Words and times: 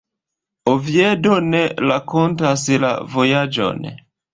Oviedo 0.75 1.37
ne 1.51 1.63
rakontas 1.93 2.67
la 2.87 2.95
vojaĝon. 3.17 3.93